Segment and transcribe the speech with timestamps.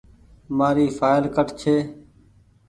[0.57, 1.75] مآريِ ڦآئل ڪٺ ڇي۔